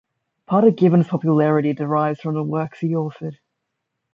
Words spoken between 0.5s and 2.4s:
of Gibbons' popularity derived from